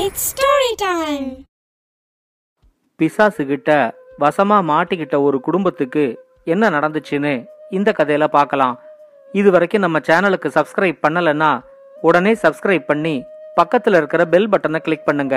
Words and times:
It's 0.00 0.24
story 0.30 0.70
time 0.76 1.28
பிசாசு 2.96 3.46
கிட்ட 3.46 3.70
வசமா 4.20 4.56
மாட்டிக்கிட்ட 4.70 5.22
ஒரு 5.22 5.40
குடும்பத்துக்கு 5.40 6.04
என்ன 6.44 6.70
நடந்துச்சுன்னு 6.70 7.32
இந்த 7.70 7.94
கதையில 7.98 8.24
பார்க்கலாம். 8.24 8.74
இது 9.32 9.50
வரைக்கும் 9.50 9.80
நம்ம 9.80 9.98
சேனலுக்கு 9.98 10.48
சப்ஸ்கிரைப் 10.56 10.98
பண்ணலைன்னா 11.06 11.50
உடனே 12.00 12.32
சப்ஸ்கிரைப் 12.32 12.84
பண்ணி 12.90 13.24
பக்கத்துல 13.60 13.96
இருக்கிற 13.96 14.24
பெல் 14.24 14.48
பட்டனை 14.48 14.78
கிளிக் 14.78 15.04
பண்ணுங்க. 15.04 15.36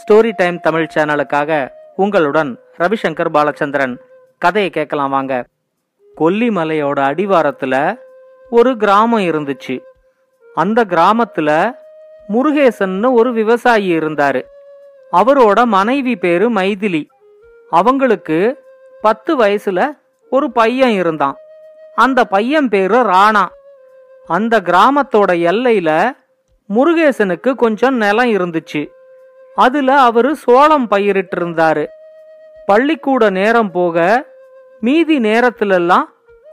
ஸ்டோரி 0.00 0.32
டைம் 0.36 0.58
தமிழ் 0.60 0.90
சேனலுக்காக 0.94 1.70
உங்களுடன் 1.96 2.50
ரவிசங்கர் 2.78 3.32
பாலச்சந்திரன். 3.36 3.96
கதையை 4.38 4.70
கேட்கலாம் 4.70 5.10
வாங்க. 5.10 5.44
கொல்லிமலையோட 6.16 7.00
அடிவாரத்துல 7.10 7.74
ஒரு 8.50 8.76
கிராமம் 8.76 9.26
இருந்துச்சு. 9.30 9.78
அந்த 10.54 10.84
கிராமத்துல 10.84 11.50
முருகேசன்னு 12.28 13.12
ஒரு 13.12 13.32
விவசாயி 13.32 13.98
இருந்தாரு. 13.98 14.42
அவரோட 15.12 15.64
மனைவி 15.64 16.16
பேரு 16.16 16.50
மைதிலி. 16.50 17.06
அவங்களுக்கு 17.70 18.38
பத்து 19.02 19.38
வயசுல 19.38 19.98
ஒரு 20.30 20.50
பையன் 20.50 20.90
இருந்தான். 20.90 21.36
அந்த 21.94 22.24
பையன் 22.24 22.68
பேரு 22.68 22.94
ராணா. 22.94 23.44
அந்த 24.26 24.60
கிராமத்தோட 24.60 25.32
எல்லையில 25.48 26.16
முருகேசனுக்கு 26.74 27.54
கொஞ்சம் 27.54 27.96
நிலம் 27.96 28.30
இருந்துச்சு. 28.30 28.90
அதுல 29.54 30.00
அவரு 30.00 30.36
சோளம் 30.36 30.88
பயிரிட்டு 30.88 31.36
இருந்தாரு 31.40 31.86
பள்ளிக்கூட 32.66 33.30
நேரம் 33.30 33.70
போக 33.70 34.26
மீதி 34.80 35.18
நேரத்திலெல்லாம் 35.18 36.04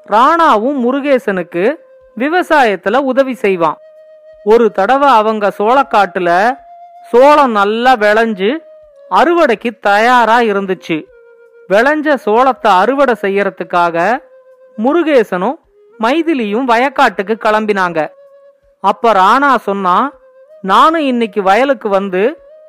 ராணாவும் 0.10 0.78
முருகேசனுக்கு 0.86 1.76
விவசாயத்துல 2.18 2.98
உதவி 2.98 3.34
செய்வான். 3.34 3.78
ஒரு 4.44 4.72
தடவை 4.72 5.10
அவங்க 5.10 5.52
சோளக்காட்டுல 5.58 6.52
சோளம் 7.12 7.52
நல்லா 7.52 7.96
விளைஞ்சு 7.96 8.50
அறுவடைக்கு 9.12 9.70
தயாரா 9.80 10.40
இருந்துச்சு. 10.40 10.98
விளைஞ்ச 11.70 12.16
சோளத்தை 12.26 12.72
அறுவடை 12.82 13.16
செய்யறதுக்காக 13.22 14.20
முருகேசனும் 14.78 15.58
மைதிலியும் 16.00 16.70
வயக்காட்டுக்கு 16.72 17.36
கிளம்பினாங்க. 17.46 18.10
அப்ப 18.80 19.12
ராணா 19.12 19.56
சொன்னா 19.56 20.14
நானும் 20.62 21.02
இன்னைக்கு 21.02 21.42
வயலுக்கு 21.44 21.90
வந்து 21.90 22.24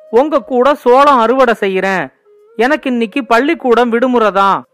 உங்க 0.09 0.39
கூட 0.39 0.73
சோளம் 0.73 1.19
அறுவடை 1.19 1.55
செய்யறேன். 1.59 2.05
எனக்கு 2.57 2.89
இன்னைக்கு 2.89 3.25
பள்ளிக்கூடம் 3.25 3.89
விடுமுறை 3.89 4.31
தான். 4.31 4.67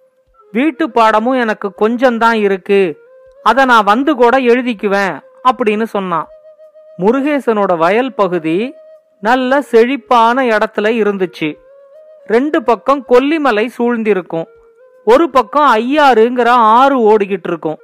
வீட்டு 0.51 0.89
பாடமும் 0.89 1.39
எனக்கு 1.39 1.71
கொஞ்சம்தான் 1.81 2.33
இருக்கு. 2.33 2.99
அதை 3.43 3.65
நான் 3.65 3.83
வந்து 3.83 4.15
கூட 4.15 4.37
எழுதிக்குவேன் 4.39 5.19
அப்படின்னு 5.49 5.83
சொன்னான். 5.83 6.27
முருகேசனோட 6.99 7.77
வயல் 7.77 8.13
பகுதி 8.13 8.73
நல்ல 9.21 9.61
செழிப்பான 9.61 10.43
இடத்துல 10.43 10.87
இருந்துச்சு. 11.01 11.57
ரெண்டு 12.27 12.63
பக்கம் 12.63 13.05
கொல்லிமலை 13.09 13.65
சூழ்ந்திருக்கும். 13.65 14.47
ஒரு 15.05 15.29
பக்கம் 15.29 15.75
ஐயாறுங்கிற 15.75 16.47
ஆறு 16.47 16.97
ஓடிக்கிட்டு 16.99 17.47
இருக்கும். 17.47 17.77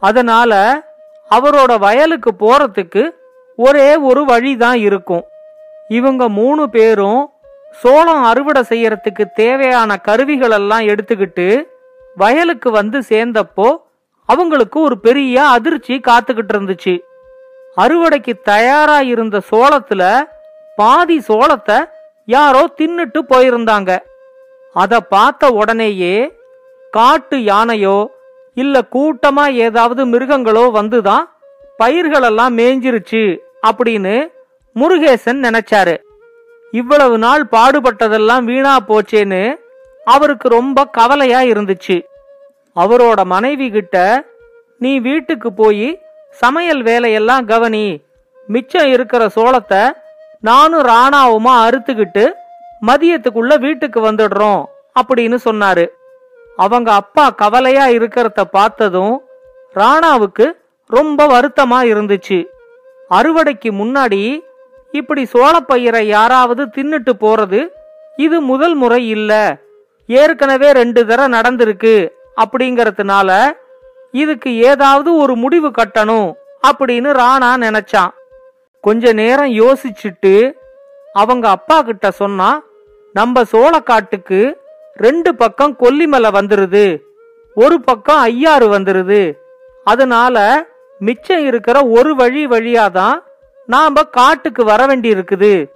அதனால 0.00 0.82
அவரோட 1.30 1.78
வயலுக்கு 1.78 2.30
போறதுக்கு 2.38 3.10
ஒரே 3.56 3.96
ஒரு 3.96 4.24
வழிதான் 4.24 4.78
இருக்கும். 4.78 5.24
இவங்க 5.88 6.28
மூணு 6.28 6.70
பேரும் 6.70 7.30
சோளம் 7.72 8.22
அறுவடை 8.22 8.62
செய்யறதுக்கு 8.68 9.24
தேவையான 9.34 9.96
கருவிகள் 9.96 10.50
எல்லாம் 10.50 10.80
எடுத்துக்கிட்டு 10.80 11.62
வயலுக்கு 12.16 12.70
வந்து 12.70 13.02
சேர்ந்தப்போ 13.08 13.76
அவங்களுக்கு 14.26 14.80
ஒரு 14.80 15.00
பெரிய 15.00 15.44
அதிர்ச்சி 15.46 16.00
காத்துக்கிட்டு 16.08 16.54
இருந்துச்சு. 16.54 16.98
அறுவடைக்கு 17.76 18.32
தயாரா 18.42 18.98
இருந்த 19.12 19.36
சோளத்துல 19.50 20.02
பாதி 20.76 21.18
சோளத்தை 21.28 21.78
யாரோ 22.24 22.62
தின்னுட்டு 22.78 23.20
போயிருந்தாங்க. 23.28 23.90
அத 24.74 25.00
பார்த்த 25.12 25.50
உடனேயே 25.60 26.14
காட்டு 26.90 27.36
யானையோ 27.42 27.96
இல்ல 28.54 28.76
கூட்டமா 28.94 29.44
ஏதாவது 29.66 30.02
மிருகங்களோ 30.06 30.64
வந்துதான் 30.78 31.24
பயிர்களெல்லாம் 31.78 32.54
மேய்ஞ்சிருச்சு 32.58 33.22
அப்படின்னு 33.68 34.14
முருகேசன் 34.76 35.40
நினைச்சாரு. 35.46 35.94
இவ்வளவு 36.70 37.16
நாள் 37.18 37.44
பாடுபட்டதெல்லாம் 37.52 38.44
வீணா 38.44 38.74
போச்சேன்னு 38.88 39.42
அவருக்கு 40.04 40.48
ரொம்ப 40.48 40.84
கவலையா 40.98 41.40
இருந்துச்சு. 41.52 41.96
அவரோட 42.76 43.20
மனைவி 43.24 43.68
கிட்ட 43.70 43.96
நீ 44.78 44.92
வீட்டுக்கு 44.98 45.52
போய் 45.52 45.88
சமையல் 46.40 46.82
வேலையெல்லாம் 46.82 47.44
கவனி. 47.44 47.86
மிச்சம் 48.46 48.88
இருக்கிற 48.94 49.22
சோளத்தை 49.36 49.82
நானும் 50.40 50.84
ராணாவுமா 50.92 51.54
அறுத்துக்கிட்டு 51.66 52.24
மதியத்துக்குள்ள 52.86 53.52
வீட்டுக்கு 53.60 54.00
வந்துடுறோம் 54.00 54.62
அப்படின்னு 55.00 55.38
சொன்னாரு. 55.44 55.84
அவங்க 56.64 56.88
அப்பா 56.92 57.24
கவலையா 57.42 57.86
இருக்கிறத 57.96 58.42
பார்த்ததும் 58.56 59.14
ராணாவுக்கு 59.74 60.46
ரொம்ப 60.90 61.26
வருத்தமா 61.26 61.78
இருந்துச்சு. 61.92 62.38
அறுவடைக்கு 63.10 63.70
முன்னாடி 63.80 64.22
இப்படி 64.92 65.22
சோளப்பயிரை 65.32 66.02
யாராவது 66.16 66.62
தின்னுட்டு 66.76 67.12
போறது 67.20 67.60
இது 68.16 68.36
முதல் 68.50 68.74
முறை 68.74 69.00
இல்ல. 69.08 69.32
ஏற்கனவே 70.06 70.68
ரெண்டு 70.80 71.00
தடவை 71.06 71.28
நடந்திருக்கு 71.38 71.94
அப்படிங்கறதுனால 72.42 73.30
இதுக்கு 74.12 74.56
ஏதாவது 74.56 75.16
ஒரு 75.16 75.34
முடிவு 75.34 75.68
கட்டணும் 75.68 76.32
அப்படின்னு 76.68 77.10
ராணா 77.12 77.50
நினைச்சான் 77.56 78.08
கொஞ்ச 78.80 79.12
நேரம் 79.12 79.52
யோசிச்சுட்டு 79.52 80.52
அவங்க 81.12 81.48
அப்பா 81.48 81.82
கிட்ட 81.82 82.10
சொன்னா 82.10 82.62
நம்ம 83.12 83.42
சோளக்காட்டுக்கு 83.52 84.54
ரெண்டு 84.94 85.34
பக்கம் 85.34 85.76
கொல்லிமலை 85.80 86.30
வந்துருது 86.38 87.02
ஒரு 87.54 87.80
பக்கம் 87.80 88.18
ஐயாறு 88.18 88.78
வந்துருது. 88.78 89.34
அதனால 89.84 90.66
மிச்சம் 90.98 91.44
இருக்கிற 91.44 91.86
ஒரு 91.86 92.14
வழி 92.14 92.46
வழியாதான் 92.46 93.18
நாம 93.66 94.02
காட்டுக்கு 94.02 94.64
வர 94.64 94.86
வேண்டி 94.86 95.10
இருக்குது 95.10 95.70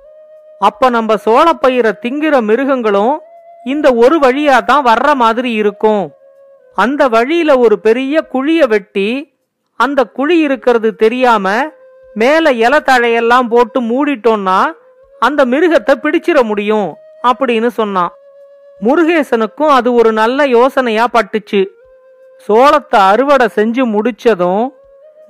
அப்ப 0.58 0.88
நம்ம 0.88 1.14
சோளப்பயிரை 1.24 1.92
திங்கிற 2.02 2.42
மிருகங்களும் 2.42 3.20
இந்த 3.64 3.94
ஒரு 3.94 4.19
வழியா 4.19 4.64
தான் 4.64 4.84
வர்ற 4.84 5.14
மாதிரி 5.14 5.52
இருக்கும். 5.52 6.12
அந்த 6.75 7.08
வழியில 7.08 7.58
ஒரு 7.58 7.78
பெரிய 7.78 8.26
குழிய 8.32 8.66
வெட்டி 8.66 9.38
அந்த 9.76 10.04
குழி 10.04 10.38
இருக்கிறது 10.38 10.97
தெரியாம 10.97 11.72
மேல 12.14 12.53
இலை 12.53 12.78
தழையெல்லாம் 12.78 13.48
போட்டு 13.48 13.81
மூடிட்டோம்னா 13.81 14.72
அந்த 15.20 15.44
மிருகத்தை 15.44 15.94
பிடிச்சிட 16.03 16.42
முடியும் 16.42 16.94
அப்படின்னு 17.22 17.66
சொன்னான். 17.66 18.12
முருகேசனுக்கும் 18.81 19.66
அது 19.66 19.94
ஒரு 19.94 20.12
நல்ல 20.12 20.47
யோசனையா 20.47 21.06
பட்டுச்சு. 21.12 21.66
சோளத்தை 22.48 23.00
அறுவடை 23.12 23.48
செஞ்சு 23.54 23.84
முடிச்சதும் 23.94 24.69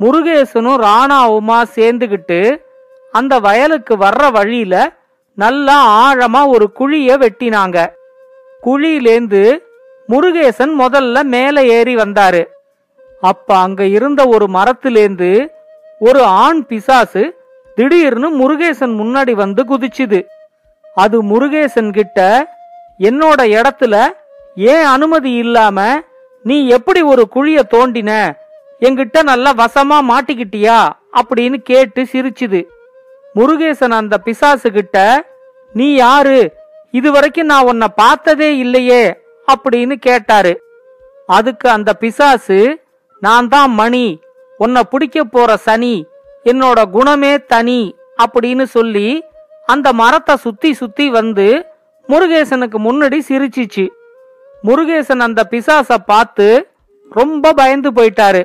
முருகேசனும் 0.00 0.78
ராணாவுமா 0.84 1.62
சேர்ந்துகிட்டு 1.74 2.60
அந்த 3.12 3.38
வயலுக்கு 3.38 3.96
வர்ற 3.96 4.32
வழியில 4.32 4.92
நல்லா 5.34 6.12
ஆழமா 6.12 6.48
ஒரு 6.48 6.72
குழிய 6.72 7.16
வெட்டினாங்க. 7.18 7.86
குழியிலேந்து 8.62 9.62
முருகேசன் 10.10 10.72
முதல்ல 10.78 11.22
மேலே 11.22 11.66
ஏறி 11.66 11.94
வந்தாரு. 11.96 12.44
அப்ப 13.20 13.58
அங்க 13.58 13.84
இருந்த 13.84 14.26
ஒரு 14.26 14.46
மரத்திலேந்து 14.46 15.48
ஒரு 15.98 16.22
ஆண் 16.22 16.66
பிசாசு 16.66 17.36
திடீர்னு 17.74 18.28
முருகேசன் 18.30 18.94
முன்னாடி 19.00 19.32
வந்து 19.32 19.64
குதிச்சுது. 19.64 20.26
அது 20.94 21.22
முருகேசன் 21.22 21.92
கிட்ட 21.92 22.48
என்னோட 22.98 23.40
இடத்துல 23.58 24.08
ஏன் 24.56 24.84
அனுமதி 24.84 25.32
இல்லாம 25.32 26.00
நீ 26.42 26.68
எப்படி 26.68 27.02
ஒரு 27.02 27.28
குழிய 27.34 27.62
தோண்டின? 27.70 28.32
என்கிட்ட 28.80 29.22
நல்லா 29.22 29.52
வசமா 29.52 29.98
மாட்டிக்கிட்டியா? 30.08 30.88
அப்படின்னு 31.14 31.54
கேட்டு 31.54 32.02
சிரிச்சுது. 32.12 32.66
முருகேசன் 33.34 33.90
அந்த 33.90 34.18
பிசாசு 34.18 34.70
கிட்ட 34.70 35.24
நீ 35.72 35.94
யாரு? 35.94 36.52
இதுவரைக்கும் 36.90 37.46
நான் 37.46 37.64
உன்னை 37.64 37.88
பார்த்ததே 37.94 38.56
இல்லையே. 38.56 39.20
அப்படின்னு 39.54 39.94
கேட்டாரு. 40.08 40.52
அதுக்கு 41.28 41.66
அந்த 41.70 41.90
பிசாசு 42.02 42.58
நான் 43.22 43.48
தான் 43.48 43.72
மணி 43.80 44.06
உன்னை 44.60 44.82
பிடிக்க 44.90 45.24
போற 45.24 45.50
சனி 45.66 45.94
என்னோட 46.44 46.78
குணமே 46.90 47.32
தனி 47.52 47.80
அப்படின்னு 48.22 48.64
சொல்லி 48.76 49.08
அந்த 49.66 49.88
மரத்தை 50.00 50.34
சுத்தி 50.36 50.70
சுத்தி 50.74 51.06
வந்து 51.10 51.46
முருகேசனுக்கு 52.08 52.78
முன்னாடி 52.86 53.18
சிரிச்சிச்சு. 53.28 53.84
முருகேசன் 54.64 55.22
அந்த 55.26 55.40
பிசாச 55.50 55.98
பார்த்து 56.06 56.46
ரொம்ப 57.12 57.52
பயந்து 57.52 57.90
போயிட்டாரு. 57.90 58.42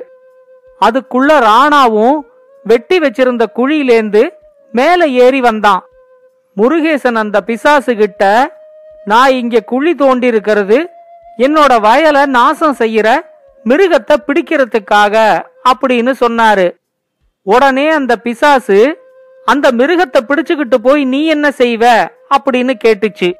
அதுக்குள்ள 0.80 1.30
ராணாவும் 1.48 2.16
வெட்டி 2.64 2.96
வச்சிருந்த 2.98 3.44
குழியிலேந்து 3.58 4.22
மேல 4.74 5.06
ஏறி 5.24 5.40
வந்தான். 5.40 5.82
முருகேசன் 6.56 7.18
அந்த 7.22 7.40
பிசாசு 7.40 7.92
கிட்ட 7.96 8.22
நான் 9.04 9.36
இங்க 9.40 9.56
குழி 9.72 9.92
தோண்டி 9.94 10.26
இருக்கிறது 10.26 10.78
என்னோட 11.38 11.80
வயலை 11.80 12.26
நாசம் 12.26 12.76
செய்யற 12.78 13.20
மிருகத்தை 13.64 14.16
பிடிக்கிறதுக்காக 14.26 15.42
அப்படின்னு 15.68 16.12
சொன்னாரு. 16.20 16.76
உடனே 17.42 17.88
அந்த 17.88 18.16
பிசாசு 18.16 18.98
அந்த 19.44 19.72
மிருகத்தை 19.72 20.18
பிடிச்சுக்கிட்டு 20.28 20.74
போய் 20.74 21.04
நீ 21.04 21.26
என்ன 21.26 21.48
செய்வ? 21.48 22.08
அப்படின்னு 22.36 22.74
கேட்டுச்சு. 22.84 23.34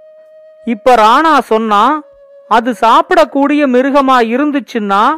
இப்ப 0.64 0.94
ராணா 0.94 1.38
சொன்னா 1.38 2.02
அது 2.48 2.74
சாப்பிடக்கூடிய 2.80 3.66
மிருகமா 3.66 4.16
இருந்துச்சுன்னா 4.22 5.16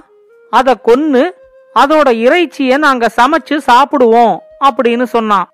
அத 0.50 0.76
கொன்னு 0.84 1.30
அதோட 1.74 2.08
இறைச்சிய 2.10 2.78
நாங்க 2.78 3.08
சமைச்சு 3.16 3.58
சாப்பிடுவோம் 3.66 4.38
அப்படின்னு 4.64 5.02
சொன்னான். 5.02 5.50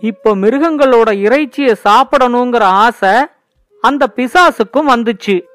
இப்ப 0.00 0.36
மிருகங்களோட 0.36 1.12
இறைச்சிய 1.12 1.74
சாப்பிடணுங்கிற 1.84 2.60
ஆசை 2.60 3.12
அந்த 3.80 4.08
பிசாசுக்கும் 4.16 4.88
வந்துச்சு. 4.88 5.48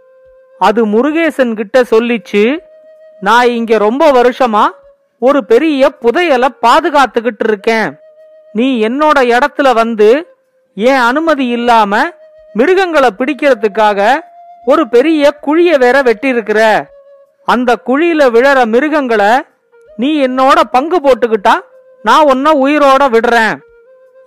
அது 0.60 0.86
முருகேசன் 0.86 1.54
கிட்ட 1.54 1.82
சொல்லிச்சு 1.82 2.60
நான் 3.20 3.48
இங்க 3.48 3.78
ரொம்ப 3.78 4.12
வருஷமா 4.12 4.70
ஒரு 5.20 5.46
பெரிய 5.46 5.92
புதையலை 6.02 6.48
பாதுகாத்துக்கிட்டு 6.62 7.44
இருக்கேன். 7.44 7.98
நீ 8.54 8.88
என்னோட 8.88 9.38
இடத்துல 9.38 9.74
வந்து 9.74 10.38
ஏன் 10.76 11.04
அனுமதி 11.10 11.48
இல்லாம 11.48 12.12
மிருகங்களை 12.54 13.10
பிடிக்கிறதுக்காக 13.18 14.20
ஒரு 14.66 14.90
பெரிய 14.90 15.32
குழிய 15.42 15.78
வேற 15.78 16.02
வெட்டியிருக்கிற? 16.02 16.84
அந்த 17.46 17.76
குழியில 17.86 18.30
விழற 18.30 18.66
மிருகங்களை 18.66 19.42
நீ 19.98 20.28
என்னோட 20.28 20.60
பங்கு 20.72 21.00
போட்டுக்கிட்டா 21.00 21.60
நான் 22.04 22.26
உன்ன 22.26 22.52
உயிரோட 22.52 23.04
விடுறேன். 23.16 23.58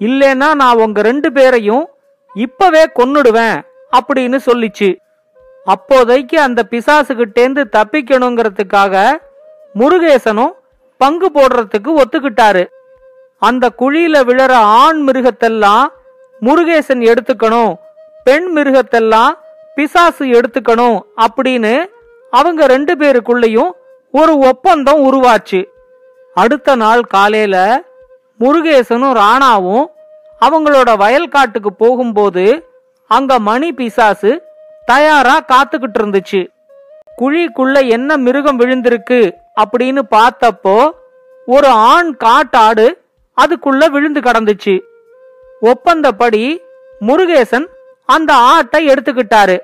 இல்லைன்னா 0.01 0.55
நான் 0.55 0.77
உங்க 0.77 1.03
ரெண்டு 1.03 1.33
பேரையும் 1.33 1.89
இப்பவே 2.35 2.85
கொன்னுடுவேன் 2.85 3.61
அப்படின்னு 3.99 4.39
சொல்லிச்சு. 4.47 4.97
அப்போதைக்கு 5.73 6.37
அந்த 6.41 6.61
பிசாசுகிட்டேந்து 6.71 7.63
தப்பிக்கணுங்கிறதுக்காக 7.77 8.95
முருகேசனும் 9.75 10.53
பங்கு 11.01 11.29
போடுறதுக்கு 11.35 11.91
ஒத்துக்கிட்டாரு. 12.03 12.63
அந்த 13.43 13.65
குழியில 13.79 14.17
விழற 14.29 14.53
ஆண் 14.83 15.01
மிருகத்தெல்லாம் 15.09 15.85
முருகேசன் 16.41 17.03
எடுத்துக்கணும் 17.11 17.75
பெண் 18.25 18.49
மிருகத்தெல்லாம் 18.57 19.33
பிசாசு 19.75 20.25
எடுத்துக்கணும் 20.39 20.99
அப்படின்னு 21.25 21.75
அவங்க 22.31 22.67
ரெண்டு 22.67 22.95
பேருக்குள்ளயும் 22.97 23.71
ஒரு 24.13 24.35
ஒப்பந்தம் 24.51 25.01
உருவாச்சு. 25.09 25.61
அடுத்த 26.35 26.77
நாள் 26.77 27.03
காலையில 27.15 27.57
முருகேசனும் 28.41 29.15
ராணாவும் 29.23 29.87
அவங்களோட 30.47 30.91
வயல்காட்டுக்கு 31.05 31.71
போகும்போது 31.79 32.45
அங்க 33.11 33.39
மணி 33.49 33.69
பிசாசு 33.73 34.31
தயாரா 34.91 35.37
காத்துக்கிட்டு 35.53 35.99
இருந்துச்சு. 36.01 36.41
குழிக்குள்ள 37.19 37.77
என்ன 37.97 38.17
மிருகம் 38.17 38.59
விழுந்திருக்கு 38.61 39.21
அப்படின்னு 39.63 40.03
பார்த்தப்போ 40.15 40.77
ஒரு 41.55 41.71
ஆண் 41.93 42.11
காட்டாடு 42.25 42.87
அதுக்குள்ள 43.37 43.83
விழுந்து 43.95 44.21
கடந்துச்சு. 44.21 44.75
ஒப்பந்தப்படி 45.71 46.43
முருகேசன் 47.07 47.67
அந்த 48.15 48.31
ஆட்டை 48.53 48.81
எடுத்துக்கிட்டாரு. 48.89 49.57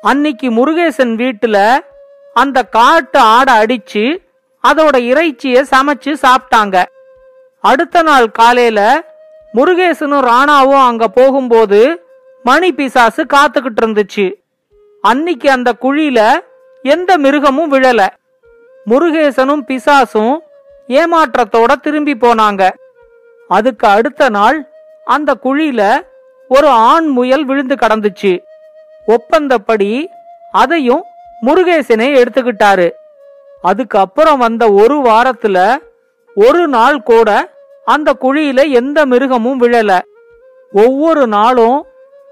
அன்னைக்கு 0.00 0.48
முருகேசன் 0.58 1.12
வீட்டுல 1.22 1.58
அந்த 2.34 2.58
காட்டு 2.76 3.18
ஆடை 3.34 3.54
அடிச்சு 3.62 4.04
அதோட 4.64 4.96
இறைச்சிய 5.10 5.56
சமைச்சு 5.72 6.12
சாப்பிட்டாங்க. 6.24 6.76
அடுத்த 7.64 8.02
நாள் 8.08 8.26
காலையில 8.40 8.80
முருகேசனும் 9.54 10.26
ராணாவும் 10.30 10.86
அங்க 10.88 11.04
போகும்போது 11.18 11.80
மணி 12.44 12.68
பிசாசு 12.72 13.22
காத்துக்கிட்டு 13.34 13.80
இருந்துச்சு. 13.82 14.26
அன்னைக்கு 15.08 15.48
அந்த 15.50 15.70
குழியில 15.80 16.20
எந்த 16.82 17.10
மிருகமும் 17.18 17.72
விழல. 17.72 18.00
முருகேசனும் 18.86 19.62
பிசாசும் 19.68 20.34
ஏமாற்றத்தோட 20.88 21.72
திரும்பி 21.82 22.14
போனாங்க. 22.14 22.62
அதுக்கு 23.48 23.86
அடுத்த 23.88 24.28
நாள் 24.28 24.58
அந்த 25.04 25.30
குழியில 25.42 25.82
ஒரு 26.48 26.68
ஆண் 26.68 27.06
முயல் 27.06 27.44
விழுந்து 27.44 27.74
கடந்துச்சு. 27.74 28.32
ஒப்பந்தப்படி 29.06 29.90
அதையும் 30.52 31.02
முருகேசனே 31.42 32.08
எடுத்துக்கிட்டாரு. 32.20 32.88
அதுக்கப்புறம் 33.62 34.38
வந்த 34.38 34.64
ஒரு 34.72 34.96
வாரத்துல 35.08 35.58
ஒரு 36.34 36.62
நாள் 36.68 36.98
கூட 37.02 37.30
அந்த 37.84 38.10
குழியில 38.20 38.60
எந்த 38.70 39.06
மிருகமும் 39.06 39.60
விழல. 39.60 39.90
ஒவ்வொரு 40.72 41.26
நாளும் 41.26 41.78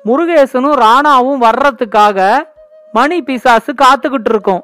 முருகேசனும் 0.05 0.81
ராணாவும் 0.85 1.43
வர்றதுக்காக 1.47 2.19
மணி 2.94 3.17
பிசாசு 3.23 3.73
காத்துக்கிட்டு 3.73 4.31
இருக்கும் 4.32 4.62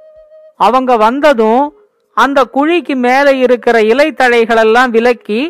அவங்க 0.56 0.96
வந்ததும் 0.96 1.64
அந்த 2.16 2.38
குழிக்கு 2.54 2.94
மேலே 2.94 3.32
இருக்கிற 3.38 3.76
இலை 3.82 4.08
தழைகளெல்லாம் 4.12 4.90
விலக்கி 4.90 5.40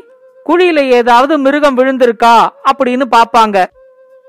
குழியில 0.47 0.81
ஏதாவது 0.91 1.39
மிருகம் 1.39 1.77
விழுந்திருக்கா 1.79 2.35
அப்படின்னு 2.71 3.05
பாப்பாங்க 3.17 3.65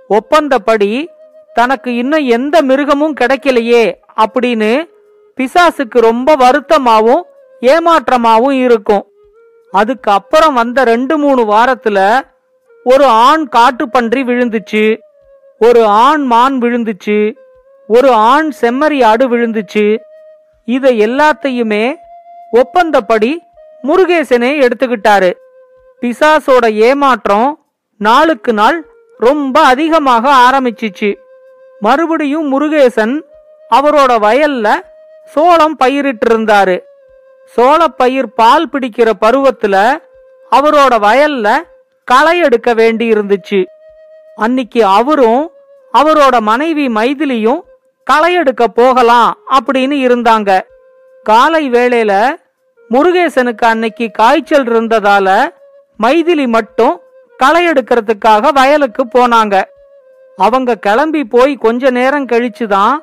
ஒப்பந்தப்படி 0.09 1.07
தனக்கு 1.53 1.89
இன்னும் 1.95 2.25
எந்த 2.38 2.56
மிருகமும் 2.62 3.18
கிடைக்கலையே 3.21 3.86
அப்படின்னு 4.18 4.71
பிசாசுக்கு 5.38 6.00
ரொம்ப 6.09 6.36
வருத்தமாவும் 6.36 7.21
ஏமாற்றமாவும் 7.62 8.57
இருக்கும். 8.65 9.06
அதுக்கு 9.71 10.12
அப்புறம் 10.12 10.54
வந்த 10.54 10.83
ரெண்டு 10.83 11.18
மூணு 11.18 11.42
வாரத்துல 11.51 12.00
ஒரு 12.83 13.06
ஆண் 13.06 13.45
காட்டுப்பன்றி 13.51 14.21
விழுந்துச்சு. 14.30 14.83
ஒரு 15.59 15.81
ஆண் 16.04 16.24
மான் 16.24 16.57
விழுந்துச்சு. 16.57 17.18
ஒரு 17.94 18.10
ஆண் 18.32 18.50
செம்மறி 18.62 19.00
ஆடு 19.10 19.26
விழுந்துச்சு. 19.32 19.86
இதை 20.68 20.92
எல்லாத்தையுமே 21.06 21.86
ஒப்பந்தப்படி 22.60 23.32
முருகேசனே 23.88 24.52
எடுத்துக்கிட்டாரு. 24.66 25.32
பிசாசோட 26.02 26.66
ஏமாற்றம் 26.88 27.50
நாளுக்கு 28.02 28.52
நாள் 28.54 28.78
ரொம்ப 29.20 29.56
அதிகமாக 29.72 30.26
ஆரம்பிச்சிச்சு. 30.46 31.10
மறுபடியும் 31.80 32.48
முருகேசன் 32.54 33.16
அவரோட 33.72 34.12
வயல்ல 34.26 34.68
சோளம் 35.34 35.76
பயிரிட்டு 35.82 36.26
இருந்தாரு 36.30 36.78
சோளப்பயிர் 37.56 38.30
பால் 38.40 38.68
பிடிக்கிற 38.72 39.10
பருவத்துல 39.24 39.76
அவரோட 40.52 40.94
வயல்ல 41.06 41.48
களை 42.08 42.36
எடுக்க 42.40 42.70
வேண்டி 42.74 43.06
இருந்துச்சு 43.14 43.60
அன்னிக்கு 44.38 44.82
அவரும் 45.00 45.44
அவரோட 45.94 46.36
மனைவி 46.50 46.86
மைதிலியும் 46.98 47.62
களை 48.03 48.33
எடுக்க 48.33 48.68
போகலாம் 48.68 49.38
அப்படின்னு 49.51 49.98
இருந்தாங்க. 50.06 50.62
காலை 51.24 51.69
வேளையில 51.69 52.30
முருகேசனுக்கு 52.89 53.65
அன்னைக்கு 53.65 54.12
காய்ச்சல் 54.12 54.63
இருந்ததால 54.63 55.50
மைதிலி 56.03 56.48
மட்டும் 56.48 57.01
களை 57.38 57.68
எடுக்கிறதுக்காக 57.68 58.53
வயலுக்கு 58.53 59.06
போனாங்க. 59.06 59.62
அவங்க 60.38 60.75
கிளம்பி 60.75 61.23
போய் 61.23 61.56
கொஞ்ச 61.56 61.90
நேரம் 61.90 62.26
கழிச்சுதான் 62.26 62.97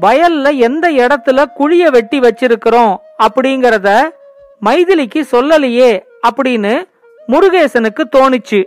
வயல்ல 0.00 0.56
எந்த 0.56 0.90
இடத்துல 0.90 1.44
குழிய 1.58 1.90
வெட்டி 1.90 2.20
வச்சிருக்கிறோம் 2.20 2.96
அப்படிங்கறத 3.18 4.10
மைதிலிக்கு 4.62 5.22
சொல்லலையே 5.32 6.02
அப்படின்னு 6.28 6.84
முருகேசனுக்கு 7.28 8.04
தோணுச்சு. 8.16 8.64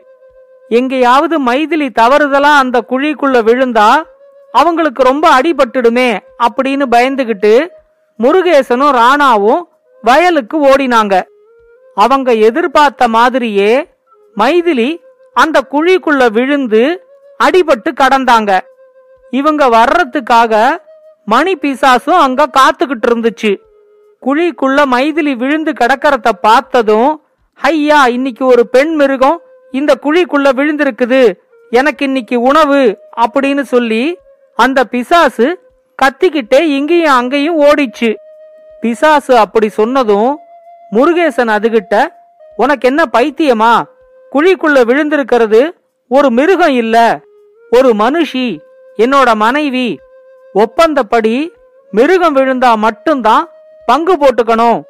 எங்கேயாவது 0.70 1.42
மைதிலி 1.42 1.90
தவறுதலா 2.00 2.54
அந்த 2.58 2.84
குழிக்குள்ள 2.90 3.40
விழுந்தா 3.44 3.90
அவங்களுக்கு 4.60 5.02
ரொம்ப 5.04 5.26
அடிபட்டுடுமே 5.38 6.10
அப்படின்னு 6.46 6.86
பயந்துகிட்டு 6.96 7.54
முருகேசனும் 8.20 8.94
ராணாவும் 9.00 9.64
வயலுக்கு 10.04 10.58
ஓடினாங்க. 10.66 11.16
அவங்க 11.96 12.30
எதிர்பார்த்த 12.48 13.08
மாதிரியே 13.08 13.72
மைதிலி 14.38 14.90
அந்த 15.34 15.58
குழிக்குள்ள 15.72 16.24
விழுந்து 16.32 16.84
அடிபட்டு 17.40 17.90
கடந்தாங்க. 18.02 18.52
இவங்க 19.30 19.64
வர்றதுக்காக 19.76 20.54
மணி 21.26 21.54
பிசாசும் 21.62 22.22
அங்க 22.26 22.50
காத்துக்கிட்டு 22.58 23.08
இருந்துச்சு. 23.10 23.52
குழிக்குள்ள 24.26 24.80
மைதிலி 24.94 25.34
விழுந்து 25.42 25.72
கிடக்கறத 25.72 26.30
பார்த்ததும் 26.42 27.12
ஐயா 27.62 28.02
இன்னைக்கு 28.18 28.44
ஒரு 28.46 28.64
பெண் 28.68 28.94
மிருகம் 28.96 29.42
இந்த 29.72 29.92
குழிக்குள்ள 30.04 30.48
விழுந்திருக்குது. 30.60 31.22
எனக்கு 31.70 32.04
இன்னைக்கு 32.06 32.36
உணவு 32.42 32.82
அப்படின்னு 33.24 33.64
சொல்லி 33.74 34.04
அந்த 34.56 34.84
பிசாசு 34.84 35.60
கத்திக்கிட்டே 36.00 36.60
இங்கேயும் 36.60 37.14
அங்கேயும் 37.14 37.62
ஓடிச்சு. 37.62 38.16
பிசாசு 38.82 39.38
அப்படி 39.38 39.70
சொன்னதும் 39.70 40.40
முருகேசன் 40.92 41.52
அதுகிட்ட 41.56 42.08
உனக்கு 42.56 42.88
என்ன 42.88 43.04
பைத்தியமா? 43.14 43.84
குழிக்குள்ள 44.32 44.80
விழுந்திருக்கிறது 44.82 45.70
ஒரு 46.08 46.30
மிருகம் 46.30 46.74
இல்ல 46.74 47.20
ஒரு 47.70 47.90
மனுஷி 47.90 48.60
என்னோட 48.98 49.36
மனைவி. 49.36 50.00
ஒப்பந்தப்படி 50.54 51.50
மிருகம் 51.92 52.36
விழுந்தா 52.36 52.76
மட்டும்தான் 52.76 53.50
பங்கு 53.86 54.14
போட்டுக்கணும். 54.14 54.82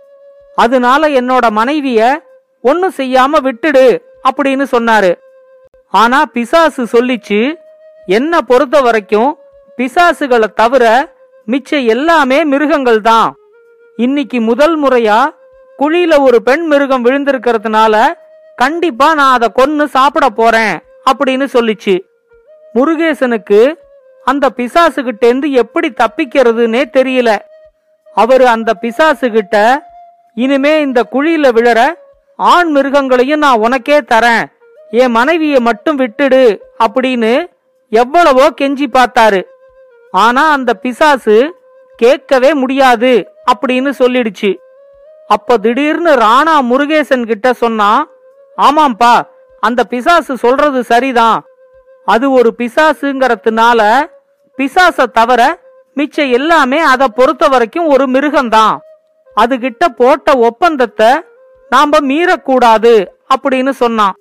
அதனால 0.55 1.07
என்னோட 1.09 1.45
மனைவிய 1.49 2.13
ஒன்னும் 2.61 2.93
செய்யாம 2.97 3.33
விட்டுடு 3.41 3.99
அப்படின்னு 4.29 4.65
சொன்னாரு. 4.71 5.15
ஆனா 5.89 6.25
பிசாசு 6.25 6.83
சொல்லிச்சு 6.83 7.55
என்ன 8.05 8.41
பொறுத்த 8.41 8.81
வரைக்கும் 8.81 9.37
பிசாசுகளை 9.77 10.47
தவிர 10.53 10.83
மிச்ச 11.47 11.85
எல்லாமே 11.85 12.43
மிருகங்கள் 12.43 13.01
தான் 13.01 13.29
இன்னைக்கு 13.97 14.41
முதல் 14.41 14.75
முறையா 14.83 15.17
குழியில 15.79 16.13
ஒரு 16.21 16.37
பெண் 16.41 16.65
மிருகம் 16.65 17.05
விழுந்திருக்கிறதுனால 17.05 17.95
கண்டிப்பா 18.55 19.13
நான் 19.13 19.33
அதை 19.33 19.47
கொன்னு 19.55 19.85
சாப்பிட 19.85 20.25
போறேன் 20.29 20.75
அப்படின்னு 21.11 21.45
சொல்லிச்சு. 21.53 21.95
முருகேசனுக்கு 22.75 23.59
அந்த 24.25 24.45
பிசாசுகிட்ட 24.57 25.23
இருந்து 25.25 25.51
எப்படி 25.51 25.93
தப்பிக்கிறதுனே 26.01 26.83
தெரியல. 26.97 27.37
அவரு 28.13 28.47
அந்த 28.47 28.73
பிசாசுகிட்ட 28.81 29.55
இனிமே 30.33 30.81
இந்த 30.81 30.99
குழியில 31.11 31.49
விழற 31.57 31.81
ஆண் 32.35 32.77
மிருகங்களையும் 32.77 33.43
நான் 33.45 33.63
உனக்கே 33.65 33.97
தரேன். 34.13 34.45
என் 34.91 35.11
மனைவியை 35.11 35.59
மட்டும் 35.59 35.99
விட்டுடு 35.99 36.43
அப்படின்னு 36.85 37.33
எவ்வளவோ 37.89 38.45
கெஞ்சி 38.61 38.87
பார்த்தாரு. 38.97 39.41
ஆனா 40.23 40.43
அந்த 40.55 40.71
பிசாசு 40.83 41.37
கேட்கவே 41.99 42.51
முடியாது 42.61 43.11
அப்படின்னு 43.51 43.91
சொல்லிடுச்சு. 43.99 44.51
அப்ப 45.27 45.57
திடீர்னு 45.57 46.11
ராணா 46.23 46.55
முருகேசன் 46.71 47.23
கிட்ட 47.25 47.47
சொன்னா 47.63 47.91
ஆமாம்பா 48.57 49.13
அந்த 49.63 49.81
பிசாசு 49.91 50.33
சொல்றது 50.43 50.79
சரிதான். 50.91 51.39
அது 52.07 52.25
ஒரு 52.31 52.49
பிசாசுங்கிறதுனால 52.57 53.81
பிசாச 54.57 55.07
தவிர 55.17 55.41
மிச்ச 55.97 56.17
எல்லாமே 56.37 56.79
அதை 56.93 57.07
பொறுத்த 57.15 57.47
வரைக்கும் 57.53 57.87
ஒரு 57.93 58.05
மிருகம்தான். 58.15 58.75
அதுகிட்ட 59.37 59.83
போட்ட 59.99 60.37
ஒப்பந்தத்தை 60.47 61.09
நாம 61.71 61.99
மீறக்கூடாது 62.09 62.93
அப்படின்னு 63.33 63.73
சொன்னான். 63.81 64.15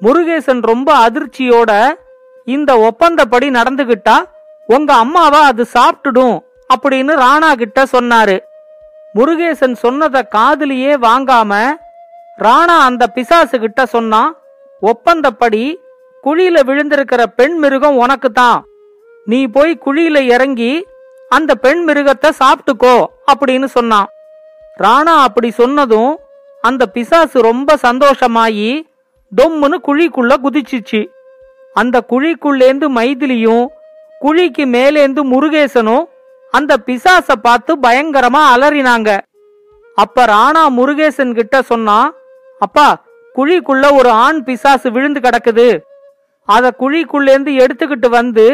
முருகேசன் 0.00 0.62
ரொம்ப 0.72 0.88
அதிர்ச்சியோட 1.06 1.72
இந்த 2.54 2.72
ஒப்பந்தப்படி 2.88 3.46
நடந்துகிட்டா 3.58 4.16
உங்க 4.74 4.90
அம்மாவா 4.94 5.40
அது 5.50 5.64
சாப்பிட்டுடும் 5.74 6.36
அப்படின்னு 6.74 7.12
ராணா 7.24 7.50
கிட்ட 7.54 7.80
சொன்னாரு. 7.92 8.36
முருகேசன் 9.14 9.76
சொன்னத 9.82 10.22
காதலியே 10.34 10.92
வாங்காம 11.04 11.52
ராணா 12.38 12.76
அந்த 12.88 13.04
பிசாசு 13.06 13.56
கிட்ட 13.58 13.82
சொன்னான் 13.86 14.32
ஒப்பந்தப்படி 14.82 15.62
குழியில 16.24 16.56
விழுந்திருக்கிற 16.68 17.22
பெண் 17.38 17.56
மிருகம் 17.58 17.96
உனக்கு 17.96 18.28
தான் 18.32 18.58
நீ 19.26 19.46
போய் 19.46 19.72
குழியில 19.84 20.18
இறங்கி 20.34 20.72
அந்த 21.30 21.52
பெண் 21.54 21.80
மிருகத்தை 21.88 22.30
சாப்பிட்டுக்கோ 22.40 22.96
அப்படின்னு 23.32 23.68
சொன்னான். 23.76 24.08
ராணா 24.76 25.14
அப்படி 25.22 25.50
சொன்னதும் 25.50 26.12
அந்த 26.64 26.82
பிசாசு 26.86 27.38
ரொம்ப 27.40 27.76
சந்தோஷமாயி 27.82 28.70
டொம்முன்னு 29.32 29.78
குழிக்குள்ள 29.88 30.32
குதிச்சிச்சு. 30.44 31.00
அந்த 31.76 31.96
குழிக்குள்ளேந்து 32.10 32.86
மைதிலியும் 32.98 33.64
குழிக்கு 34.24 34.64
மேலேந்து 34.74 35.22
முருகேசனும் 35.32 36.04
அந்த 36.50 36.72
பிசாச 36.86 37.32
பார்த்து 37.42 37.72
பயங்கரமா 37.76 38.42
அலறினாங்க. 38.54 39.10
அப்ப 39.94 40.24
ராணா 40.26 40.62
முருகேசன் 40.78 41.34
கிட்ட 41.34 41.56
சொன்னா 41.62 41.98
அப்பா 42.58 42.88
குழிக்குள்ள 43.36 43.86
ஒரு 43.98 44.10
ஆண் 44.24 44.40
பிசாசு 44.44 44.90
விழுந்து 44.90 45.20
கிடக்குது. 45.20 45.68
அத 46.48 46.72
குழிக்குள்ளேந்து 46.80 47.52
எடுத்துக்கிட்டு 47.62 48.08
வந்து 48.08 48.46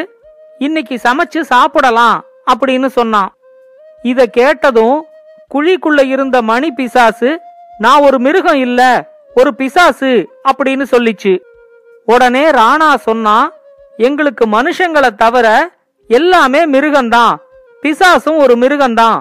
இன்னைக்கு 0.59 0.97
சமைச்சு 1.05 1.41
சாப்பிடலாம் 1.53 2.19
அப்படின்னு 2.53 2.89
சொன்னான். 2.99 3.31
இத 4.03 4.27
கேட்டதும் 4.27 4.99
குழிக்குள்ள 5.55 6.01
இருந்த 6.05 6.37
மணி 6.43 6.71
பிசாசு 6.71 7.31
நான் 7.79 8.05
ஒரு 8.07 8.19
மிருகம் 8.19 8.61
இல்ல 8.67 8.81
ஒரு 9.35 9.51
பிசாசு 9.55 10.13
அப்படின்னு 10.51 10.85
சொல்லிச்சு. 10.91 11.33
உடனே 12.05 12.45
ராணா 12.51 12.91
சொன்னா 13.09 13.37
எங்களுக்கு 13.97 14.47
மனுஷங்களை 14.47 15.15
தவிர 15.15 15.71
எல்லாமே 16.09 16.67
மிருகம்தான். 16.67 17.35
பிசாசும் 17.83 18.37
ஒரு 18.37 18.55
மிருகம்தான். 18.55 19.21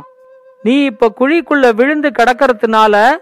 நீ 0.64 0.84
இப்ப 0.84 1.14
குழிக்குள்ள 1.20 1.74
விழுந்து 1.74 2.10
கிடக்கறதுனால 2.10 3.18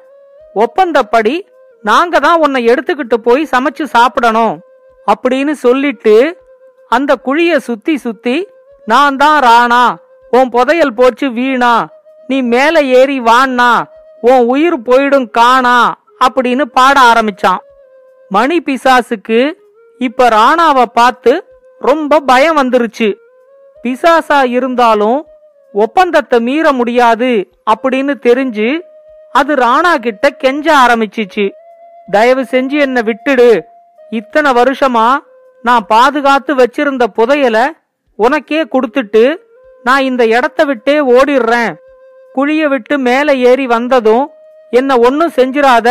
ஒப்பந்தப்படி 0.55 1.47
நாங்க 1.83 2.19
தான் 2.19 2.39
உன்னை 2.39 2.67
எடுத்துக்கிட்டு 2.67 3.13
போய் 3.13 3.47
சமைச்சு 3.51 3.83
சாப்பிடணும். 3.83 4.59
அப்படின்னு 5.07 5.51
சொல்லிட்டு 5.51 6.43
அந்த 6.87 7.15
குழிய 7.15 7.57
சுத்தி 7.57 7.97
சுத்தி 7.97 8.47
நான் 8.85 9.15
தான் 9.15 9.43
ராணா 9.43 9.95
உன் 10.31 10.49
புதையல் 10.49 10.93
போச்சு 10.93 11.31
வீணா 11.31 11.87
நீ 12.27 12.41
மேல 12.41 12.81
ஏறி 12.81 13.19
வான்னா 13.19 13.83
உன் 14.21 14.45
உயிர் 14.45 14.79
போயிடும் 14.79 15.29
காணா 15.29 15.95
அப்படின்னு 16.27 16.61
பாட 16.61 16.99
ஆரம்பிச்சான். 16.99 17.57
மணி 18.29 18.61
பிசாசுக்கு 18.61 19.53
இப்ப 19.99 20.27
ராணாவை 20.29 20.85
பார்த்து 20.85 21.45
ரொம்ப 21.79 22.19
பயம் 22.19 22.57
வந்துருச்சு. 22.57 23.13
பிசாசா 23.83 24.45
இருந்தாலும் 24.45 25.25
ஒப்பந்தத்தை 25.73 26.39
மீற 26.39 26.71
முடியாது 26.71 27.49
அப்படின்னு 27.71 28.13
தெரிஞ்சு 28.27 28.79
அது 29.31 29.55
ராணா 29.55 29.95
கிட்ட 29.95 30.29
கெஞ்ச 30.29 30.77
ஆரம்பிச்சிச்சு. 30.77 31.51
தயவு 32.11 32.41
செஞ்சு 32.41 32.79
என்ன 32.79 33.01
விட்டுடு. 33.01 33.61
இத்தனை 34.09 34.51
வருஷமா 34.51 35.17
நான் 35.61 35.85
பாதுகாத்து 35.87 36.55
வச்சிருந்த 36.55 37.03
புதையல 37.15 37.67
உனக்கே 38.15 38.63
கொடுத்துட்டு 38.63 39.35
நான் 39.83 40.03
இந்த 40.03 40.25
இடத்த 40.25 40.63
விட்டே 40.63 40.99
ஓடிடுறேன். 40.99 41.75
குழிய 42.35 42.67
விட்டு 42.67 42.97
மேலே 42.97 43.39
ஏறி 43.39 43.67
வந்ததும் 43.67 44.29
என்ன 44.71 44.99
ஒன்னும் 44.99 45.35
செஞ்சிராத 45.35 45.89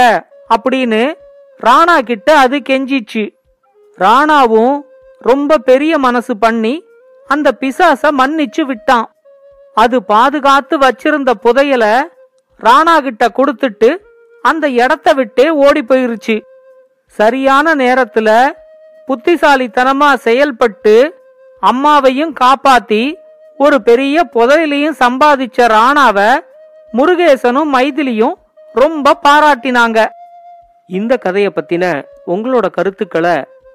அப்படின்னு 0.54 1.14
ராணா 1.64 1.98
கிட்ட 1.98 2.38
அது 2.38 2.62
கெஞ்சிச்சு. 2.68 3.37
ராணாவும் 3.98 4.80
ரொம்ப 5.20 5.58
பெரிய 5.58 5.98
மனசு 5.98 6.36
பண்ணி 6.36 6.74
அந்த 7.28 7.48
பிசாச 7.60 8.10
மன்னிச்சு 8.18 8.62
விட்டான். 8.62 9.06
அது 9.74 9.96
பாதுகாத்து 10.02 10.78
வச்சிருந்த 10.78 11.30
புதையல 11.42 11.84
ராணா 12.60 12.94
கிட்ட 12.98 13.24
கொடுத்துட்டு 13.38 13.90
அந்த 14.42 14.68
இடத்த 14.82 15.12
விட்டே 15.12 15.46
ஓடி 15.64 15.82
போயிருச்சு. 15.88 16.36
சரியான 17.18 17.74
நேரத்துல 17.74 18.28
புத்திசாலித்தனமா 19.08 20.10
செயல்பட்டு 20.26 20.94
அம்மாவையும் 21.62 22.32
காப்பாத்தி 22.40 23.02
ஒரு 23.56 23.82
பெரிய 23.82 24.16
புதையிலையும் 24.34 24.98
சம்பாதிச்ச 25.04 25.68
ராணாவ 25.76 26.18
முருகேசனும் 26.92 27.72
மைதிலியும் 27.76 28.36
ரொம்ப 28.72 29.16
பாராட்டினாங்க. 29.22 29.98
இந்த 30.86 31.16
கதையை 31.16 31.52
பத்தின 31.54 31.84
உங்களோட 32.26 32.66
கருத்துக்களை 32.70 33.36